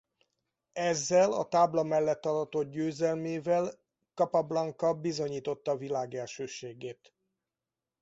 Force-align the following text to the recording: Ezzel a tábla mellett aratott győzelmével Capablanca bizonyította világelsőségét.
Ezzel 0.79 1.31
a 1.33 1.45
tábla 1.47 1.83
mellett 1.83 2.25
aratott 2.25 2.71
győzelmével 2.71 3.73
Capablanca 4.13 4.93
bizonyította 4.93 5.77
világelsőségét. 5.77 7.13